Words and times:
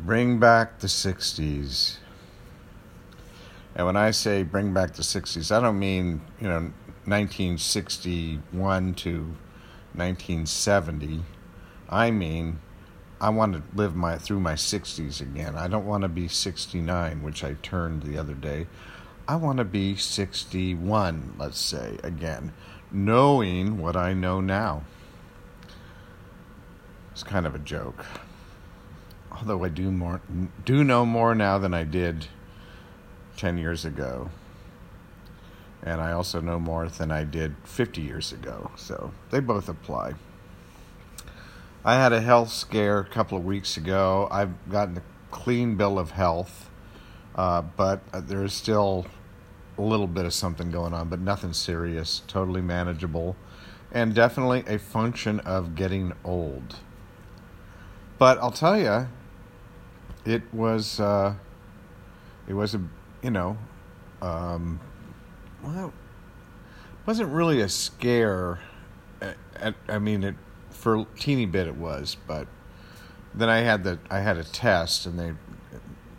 Bring 0.00 0.38
back 0.38 0.78
the 0.78 0.86
60s. 0.86 1.96
And 3.74 3.86
when 3.86 3.96
I 3.96 4.10
say 4.10 4.42
bring 4.42 4.72
back 4.72 4.94
the 4.94 5.02
60s, 5.02 5.54
I 5.54 5.60
don't 5.60 5.78
mean, 5.78 6.20
you 6.40 6.48
know, 6.48 6.72
1961 7.04 8.94
to 8.94 9.18
1970. 9.94 11.22
I 11.88 12.10
mean, 12.10 12.60
I 13.20 13.30
want 13.30 13.54
to 13.54 13.62
live 13.74 13.96
my 13.96 14.18
through 14.18 14.40
my 14.40 14.54
60s 14.54 15.20
again. 15.20 15.56
I 15.56 15.66
don't 15.66 15.86
want 15.86 16.02
to 16.02 16.08
be 16.08 16.28
69, 16.28 17.22
which 17.22 17.42
I 17.42 17.54
turned 17.54 18.02
the 18.02 18.18
other 18.18 18.34
day. 18.34 18.66
I 19.26 19.36
want 19.36 19.58
to 19.58 19.64
be 19.64 19.96
61, 19.96 21.34
let's 21.38 21.58
say, 21.58 21.98
again, 22.02 22.52
knowing 22.90 23.78
what 23.78 23.96
I 23.96 24.14
know 24.14 24.40
now. 24.40 24.84
It's 27.10 27.22
kind 27.22 27.46
of 27.46 27.54
a 27.54 27.58
joke. 27.58 28.04
Although 29.32 29.64
I 29.64 29.68
do 29.68 29.90
more 29.90 30.20
do 30.64 30.82
know 30.82 31.04
more 31.06 31.34
now 31.34 31.58
than 31.58 31.74
I 31.74 31.84
did 31.84 32.26
10 33.36 33.58
years 33.58 33.84
ago. 33.84 34.30
And 35.82 36.00
I 36.00 36.12
also 36.12 36.40
know 36.40 36.58
more 36.58 36.88
than 36.88 37.10
I 37.10 37.24
did 37.24 37.54
50 37.64 38.00
years 38.00 38.32
ago. 38.32 38.72
So 38.76 39.12
they 39.30 39.40
both 39.40 39.68
apply. 39.68 40.14
I 41.84 41.94
had 41.94 42.12
a 42.12 42.20
health 42.20 42.50
scare 42.50 42.98
a 42.98 43.04
couple 43.04 43.38
of 43.38 43.44
weeks 43.44 43.76
ago. 43.76 44.28
I've 44.30 44.68
gotten 44.68 44.98
a 44.98 45.02
clean 45.30 45.76
bill 45.76 45.98
of 45.98 46.10
health, 46.10 46.68
uh, 47.36 47.62
but 47.62 48.00
there's 48.12 48.52
still 48.52 49.06
a 49.78 49.82
little 49.82 50.08
bit 50.08 50.24
of 50.24 50.34
something 50.34 50.70
going 50.70 50.92
on, 50.92 51.08
but 51.08 51.20
nothing 51.20 51.52
serious, 51.52 52.22
totally 52.26 52.60
manageable, 52.60 53.36
and 53.92 54.14
definitely 54.14 54.64
a 54.66 54.78
function 54.78 55.38
of 55.40 55.76
getting 55.76 56.12
old. 56.24 56.76
But 58.18 58.38
I'll 58.38 58.50
tell 58.50 58.76
you, 58.76 59.08
it 60.24 60.42
was 60.52 61.00
uh, 61.00 61.34
it 62.46 62.54
was 62.54 62.74
a 62.74 62.80
you 63.22 63.30
know, 63.30 63.56
um, 64.22 64.80
well, 65.62 65.88
it 65.88 65.92
wasn't 67.06 67.30
really 67.30 67.60
a 67.60 67.68
scare. 67.68 68.60
I 69.88 69.98
mean, 69.98 70.22
it 70.22 70.36
for 70.70 71.00
a 71.00 71.06
teeny 71.18 71.46
bit 71.46 71.66
it 71.66 71.74
was, 71.74 72.16
but 72.26 72.46
then 73.34 73.48
I 73.48 73.58
had 73.58 73.84
the 73.84 73.98
I 74.10 74.20
had 74.20 74.36
a 74.36 74.44
test 74.44 75.06
and 75.06 75.18
they 75.18 75.32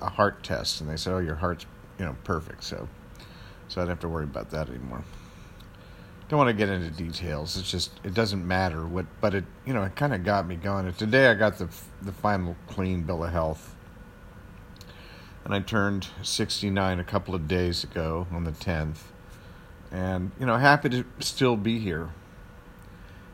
a 0.00 0.08
heart 0.08 0.42
test 0.42 0.80
and 0.80 0.90
they 0.90 0.96
said, 0.96 1.12
"Oh, 1.12 1.18
your 1.18 1.36
heart's 1.36 1.66
you 1.98 2.04
know 2.04 2.16
perfect," 2.24 2.64
so 2.64 2.88
so 3.68 3.80
I 3.80 3.84
don't 3.84 3.90
have 3.90 4.00
to 4.00 4.08
worry 4.08 4.24
about 4.24 4.50
that 4.50 4.68
anymore. 4.68 5.04
Don't 6.28 6.38
want 6.38 6.48
to 6.48 6.54
get 6.54 6.68
into 6.68 6.90
details. 6.90 7.56
It's 7.56 7.70
just 7.70 7.92
it 8.02 8.14
doesn't 8.14 8.46
matter 8.46 8.84
what, 8.86 9.06
but 9.20 9.34
it 9.34 9.44
you 9.64 9.74
know 9.74 9.82
it 9.84 9.94
kind 9.94 10.14
of 10.14 10.24
got 10.24 10.46
me 10.46 10.56
going. 10.56 10.86
And 10.86 10.98
today 10.98 11.28
I 11.28 11.34
got 11.34 11.58
the 11.58 11.68
the 12.02 12.12
final 12.12 12.56
clean 12.66 13.02
bill 13.02 13.24
of 13.24 13.32
health, 13.32 13.75
and 15.46 15.54
I 15.54 15.60
turned 15.60 16.08
69 16.24 16.98
a 16.98 17.04
couple 17.04 17.32
of 17.32 17.46
days 17.46 17.84
ago 17.84 18.26
on 18.32 18.42
the 18.42 18.50
10th, 18.50 18.96
and 19.92 20.32
you 20.40 20.44
know 20.44 20.56
happy 20.56 20.88
to 20.88 21.04
still 21.20 21.56
be 21.56 21.78
here. 21.78 22.10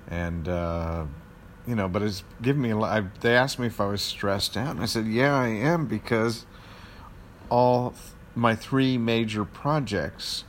And 0.09 0.47
uh, 0.47 1.07
you 1.67 1.75
know, 1.75 1.89
but 1.89 2.03
it's 2.03 2.23
given 2.43 2.61
me 2.61 2.69
a 2.69 2.77
lot. 2.77 3.03
I, 3.03 3.07
they 3.23 3.35
asked 3.35 3.59
me 3.59 3.67
if 3.67 3.81
I 3.81 3.87
was 3.87 4.03
stressed 4.03 4.59
out, 4.59 4.73
and 4.73 4.81
I 4.81 4.85
said, 4.85 5.07
"Yeah, 5.07 5.35
I 5.35 5.49
am," 5.49 5.87
because 5.87 6.45
all 7.49 7.95
my 8.35 8.55
three 8.55 8.99
major 8.99 9.47
projects 9.47 10.45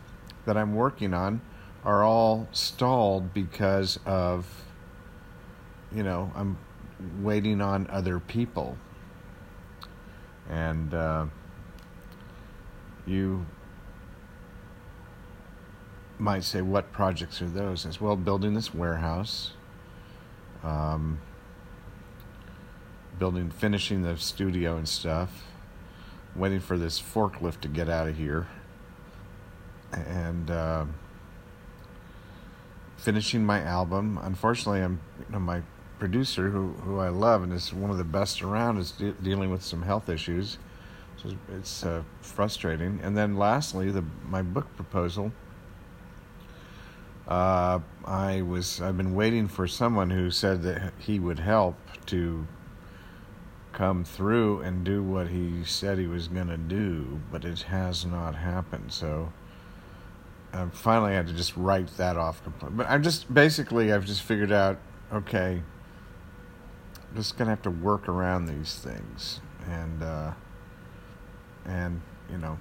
that 0.46 0.58
I'm 0.58 0.76
working 0.76 1.14
on 1.14 1.40
are 1.86 2.04
all 2.04 2.50
stalled 2.52 3.34
because 3.34 4.00
of 4.06 4.66
you 5.96 6.04
know 6.04 6.30
I'm 6.36 6.58
waiting 7.22 7.62
on 7.62 7.88
other 7.90 8.20
people, 8.20 8.78
and 10.50 10.94
uh, 10.94 11.28
you 13.06 13.46
might 16.20 16.44
say, 16.44 16.62
what 16.62 16.92
projects 16.92 17.42
are 17.42 17.48
those? 17.48 17.86
As 17.86 18.00
well, 18.00 18.16
building 18.16 18.54
this 18.54 18.74
warehouse, 18.74 19.54
um, 20.64 21.20
building, 23.20 23.50
finishing 23.50 24.04
the 24.04 24.18
studio 24.18 24.78
and 24.78 24.88
stuff, 24.88 25.44
waiting 26.36 26.60
for 26.60 26.78
this 26.78 27.02
forklift 27.02 27.62
to 27.62 27.68
get 27.68 27.90
out 27.90 28.08
of 28.08 28.18
here, 28.18 28.48
and 29.92 30.50
uh, 30.50 30.86
finishing 32.98 33.46
my 33.46 33.62
album. 33.62 34.20
Unfortunately, 34.24 34.82
I'm 34.82 35.00
you 35.20 35.34
know, 35.34 35.40
my 35.40 35.62
producer, 36.00 36.50
who 36.50 36.72
who 36.84 37.00
I 37.00 37.10
love 37.10 37.44
and 37.44 37.54
is 37.54 37.74
one 37.74 37.92
of 37.92 37.98
the 37.98 38.04
best 38.04 38.42
around, 38.42 38.78
is 38.78 38.92
de- 38.92 39.12
dealing 39.12 39.52
with 39.52 39.64
some 39.64 39.82
health 39.84 40.10
issues. 40.10 40.58
So 41.18 41.30
it's 41.58 41.86
uh, 41.86 42.04
frustrating. 42.22 43.00
And 43.04 43.16
then 43.18 43.38
lastly, 43.38 43.92
the 43.92 44.04
my 44.28 44.42
book 44.42 44.68
proposal 44.76 45.32
uh, 47.28 47.80
I 48.06 48.42
was 48.42 48.82
I've 48.82 48.98
been 48.98 49.16
waiting 49.16 49.48
for 49.48 49.68
someone 49.68 50.10
who 50.10 50.30
said 50.30 50.62
that 50.64 50.94
he 51.00 51.20
would 51.20 51.40
help 51.40 51.76
to 52.08 52.48
come 53.72 54.04
through 54.04 54.60
and 54.62 54.84
do 54.84 55.02
what 55.02 55.30
he 55.30 55.64
said 55.64 55.98
he 55.98 56.06
was 56.06 56.28
going 56.28 56.48
to 56.48 56.58
do, 56.58 57.22
but 57.32 57.44
it 57.44 57.62
has 57.64 58.06
not 58.06 58.36
happened. 58.36 58.92
So 58.92 59.32
I 60.52 60.68
finally 60.68 61.14
had 61.14 61.28
to 61.28 61.34
just 61.34 61.56
write 61.58 61.96
that 61.98 62.18
off 62.18 62.44
completely. 62.44 62.78
But 62.78 62.90
I'm 62.90 63.02
just 63.02 63.34
basically 63.34 63.94
I've 63.94 64.06
just 64.06 64.22
figured 64.22 64.52
out 64.52 64.78
okay, 65.12 65.62
I'm 67.10 67.16
just 67.16 67.38
gonna 67.38 67.52
have 67.52 67.62
to 67.62 67.72
work 67.72 68.10
around 68.10 68.48
these 68.48 68.76
things 68.76 69.40
and 69.70 70.04
uh, 70.04 70.32
and 71.66 72.02
you 72.32 72.38
know 72.38 72.58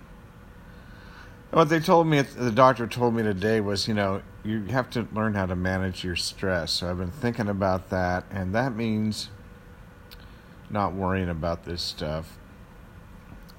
what 1.52 1.68
they 1.68 1.80
told 1.80 2.06
me, 2.06 2.22
the 2.22 2.50
doctor 2.50 2.86
told 2.86 3.14
me 3.14 3.22
today 3.22 3.60
was, 3.60 3.86
you 3.86 3.92
know, 3.92 4.22
you 4.42 4.64
have 4.66 4.88
to 4.90 5.06
learn 5.12 5.34
how 5.34 5.44
to 5.44 5.54
manage 5.54 6.02
your 6.02 6.16
stress. 6.16 6.72
So 6.72 6.90
I've 6.90 6.98
been 6.98 7.10
thinking 7.10 7.48
about 7.48 7.90
that, 7.90 8.24
and 8.30 8.54
that 8.54 8.74
means 8.74 9.28
not 10.70 10.94
worrying 10.94 11.28
about 11.28 11.64
this 11.64 11.82
stuff 11.82 12.38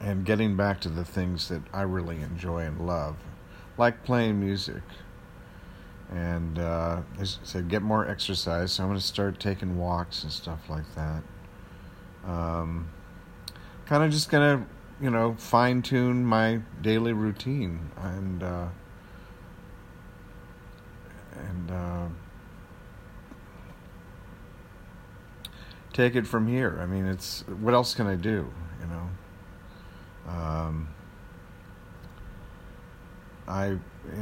and 0.02 0.26
getting 0.26 0.58
back 0.58 0.82
to 0.82 0.90
the 0.90 1.06
things 1.06 1.50
that 1.50 1.62
I 1.72 1.84
really 1.84 2.18
enjoy 2.18 2.64
and 2.64 2.86
love, 2.86 3.16
like 3.78 4.04
playing 4.04 4.40
music. 4.40 4.82
And 6.12 6.58
uh, 6.58 7.02
they 7.18 7.26
said, 7.26 7.70
get 7.70 7.84
more 7.84 8.10
exercise. 8.10 8.74
So 8.74 8.84
I'm 8.84 8.90
going 8.90 9.00
to 9.00 9.06
start 9.06 9.40
taking 9.40 9.78
walks 9.78 10.24
and 10.24 10.32
stuff 10.32 10.68
like 10.68 10.84
that. 10.96 11.24
Um, 12.26 12.90
kind 13.86 14.04
of 14.04 14.12
just 14.12 14.32
going 14.32 14.60
to 14.60 14.66
you 15.04 15.10
know, 15.10 15.36
fine 15.38 15.82
tune 15.82 16.26
my 16.26 16.62
daily 16.82 17.12
routine 17.12 17.92
and 17.98 18.42
uh, 18.42 18.68
and 21.36 21.72
uh, 21.72 22.08
take 25.92 26.16
it 26.16 26.26
from 26.26 26.48
here. 26.48 26.80
I 26.82 26.86
mean, 26.86 27.06
it's 27.06 27.42
what 27.60 27.74
else 27.74 27.94
can 27.94 28.08
I 28.08 28.16
do? 28.16 28.50
You 28.80 28.88
know, 28.88 30.32
um, 30.32 30.88
I 33.46 33.78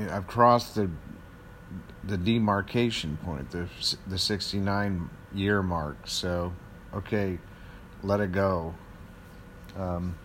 I've 0.09 0.25
crossed 0.25 0.73
the 0.73 0.89
the 2.03 2.17
demarcation 2.17 3.17
point, 3.17 3.51
the 3.51 3.67
the 4.07 4.17
sixty 4.17 4.57
nine 4.57 5.11
year 5.31 5.61
mark. 5.61 6.07
So, 6.07 6.53
okay, 6.91 7.37
let 8.01 8.19
it 8.19 8.31
go. 8.31 8.73
Um, 9.77 10.15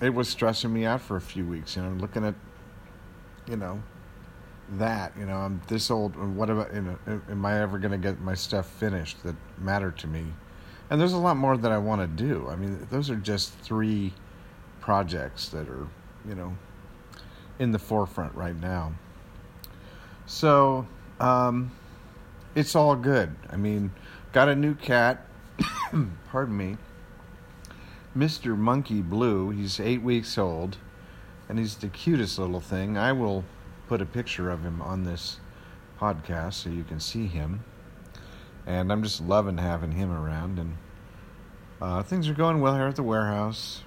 it 0.00 0.14
was 0.14 0.28
stressing 0.28 0.72
me 0.72 0.84
out 0.84 1.00
for 1.00 1.16
a 1.16 1.20
few 1.20 1.44
weeks. 1.46 1.76
You 1.76 1.82
know, 1.82 1.90
looking 1.90 2.24
at, 2.24 2.34
you 3.46 3.56
know, 3.56 3.82
that. 4.70 5.12
You 5.18 5.26
know, 5.26 5.36
I'm 5.36 5.60
this 5.68 5.90
old. 5.90 6.16
What 6.16 6.50
about? 6.50 6.74
You 6.74 6.82
know, 6.82 6.98
am 7.30 7.44
I 7.44 7.60
ever 7.60 7.78
going 7.78 7.92
to 7.92 7.98
get 7.98 8.20
my 8.20 8.34
stuff 8.34 8.66
finished 8.66 9.22
that 9.24 9.36
matter 9.58 9.90
to 9.90 10.06
me? 10.06 10.24
And 10.90 11.00
there's 11.00 11.12
a 11.12 11.18
lot 11.18 11.36
more 11.36 11.56
that 11.56 11.72
I 11.72 11.78
want 11.78 12.00
to 12.00 12.24
do. 12.24 12.48
I 12.50 12.56
mean, 12.56 12.86
those 12.90 13.10
are 13.10 13.16
just 13.16 13.54
three 13.60 14.12
projects 14.80 15.48
that 15.50 15.68
are, 15.68 15.88
you 16.28 16.34
know, 16.34 16.56
in 17.58 17.72
the 17.72 17.78
forefront 17.78 18.34
right 18.34 18.58
now. 18.60 18.92
So, 20.26 20.86
um, 21.18 21.72
it's 22.54 22.76
all 22.76 22.94
good. 22.94 23.34
I 23.50 23.56
mean, 23.56 23.92
got 24.32 24.48
a 24.48 24.54
new 24.54 24.74
cat. 24.74 25.26
pardon 26.30 26.56
me 26.56 26.76
Mr. 28.16 28.56
Monkey 28.56 29.00
Blue. 29.00 29.50
He's 29.50 29.80
eight 29.80 30.02
weeks 30.02 30.36
old, 30.36 30.76
and 31.48 31.58
he's 31.58 31.76
the 31.76 31.88
cutest 31.88 32.38
little 32.38 32.60
thing. 32.60 32.98
I 32.98 33.12
will 33.12 33.44
put 33.88 34.02
a 34.02 34.06
picture 34.06 34.50
of 34.50 34.62
him 34.62 34.82
on 34.82 35.04
this 35.04 35.40
podcast 35.98 36.54
so 36.54 36.70
you 36.70 36.84
can 36.84 37.00
see 37.00 37.26
him. 37.26 37.64
And 38.66 38.92
I'm 38.92 39.02
just 39.02 39.22
loving 39.22 39.56
having 39.56 39.92
him 39.92 40.12
around. 40.12 40.58
And 40.58 40.76
uh, 41.80 42.02
things 42.02 42.28
are 42.28 42.34
going 42.34 42.60
well 42.60 42.74
here 42.74 42.86
at 42.86 42.96
the 42.96 43.02
warehouse. 43.02 43.82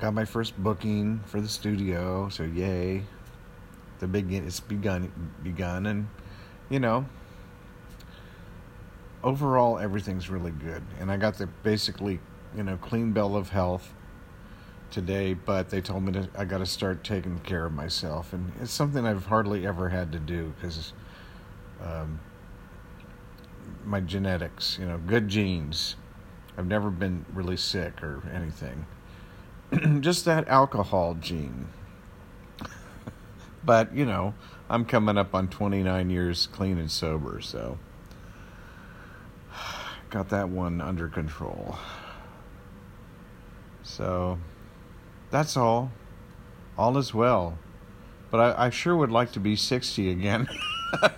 Got 0.00 0.14
my 0.14 0.24
first 0.24 0.56
booking 0.56 1.20
for 1.26 1.40
the 1.40 1.48
studio, 1.48 2.28
so 2.28 2.44
yay! 2.44 3.02
The 3.98 4.06
big 4.06 4.32
it's 4.32 4.60
begun 4.60 5.32
begun, 5.42 5.86
and 5.86 6.08
you 6.68 6.80
know, 6.80 7.06
overall 9.22 9.78
everything's 9.78 10.28
really 10.28 10.50
good. 10.50 10.82
And 11.00 11.10
I 11.10 11.16
got 11.16 11.38
the 11.38 11.46
basically 11.46 12.20
you 12.56 12.62
know, 12.62 12.76
clean 12.76 13.12
bill 13.12 13.36
of 13.36 13.50
health 13.50 13.92
today, 14.90 15.34
but 15.34 15.70
they 15.70 15.80
told 15.80 16.04
me 16.04 16.12
to, 16.12 16.28
I 16.36 16.44
got 16.44 16.58
to 16.58 16.66
start 16.66 17.02
taking 17.02 17.38
care 17.40 17.66
of 17.66 17.72
myself. 17.72 18.32
And 18.32 18.52
it's 18.60 18.72
something 18.72 19.04
I've 19.04 19.26
hardly 19.26 19.66
ever 19.66 19.88
had 19.88 20.12
to 20.12 20.18
do 20.18 20.54
because 20.54 20.92
um, 21.82 22.20
my 23.84 24.00
genetics, 24.00 24.78
you 24.78 24.86
know, 24.86 24.98
good 24.98 25.28
genes. 25.28 25.96
I've 26.56 26.66
never 26.66 26.90
been 26.90 27.26
really 27.34 27.56
sick 27.56 28.02
or 28.02 28.22
anything. 28.32 28.86
Just 30.00 30.24
that 30.26 30.46
alcohol 30.46 31.16
gene. 31.20 31.66
but, 33.64 33.94
you 33.94 34.06
know, 34.06 34.34
I'm 34.70 34.84
coming 34.84 35.18
up 35.18 35.34
on 35.34 35.48
29 35.48 36.10
years 36.10 36.46
clean 36.46 36.78
and 36.78 36.90
sober, 36.90 37.40
so 37.40 37.78
got 40.10 40.28
that 40.28 40.48
one 40.48 40.80
under 40.80 41.08
control. 41.08 41.76
So 43.84 44.38
that's 45.30 45.56
all. 45.56 45.92
All 46.76 46.98
is 46.98 47.14
well. 47.14 47.58
But 48.30 48.58
I, 48.58 48.66
I 48.66 48.70
sure 48.70 48.96
would 48.96 49.12
like 49.12 49.30
to 49.32 49.40
be 49.40 49.54
60 49.54 50.10
again, 50.10 50.48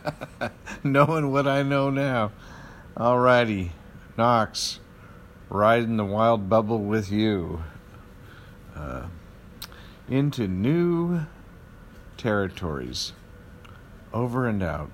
knowing 0.85 1.33
what 1.33 1.47
I 1.47 1.63
know 1.63 1.89
now. 1.89 2.33
Alrighty, 2.95 3.71
Knox, 4.19 4.81
riding 5.49 5.97
the 5.97 6.05
wild 6.05 6.51
bubble 6.51 6.81
with 6.81 7.11
you 7.11 7.63
uh, 8.75 9.07
into 10.09 10.47
new 10.47 11.23
territories. 12.19 13.13
Over 14.13 14.47
and 14.47 14.63
out. 14.63 14.91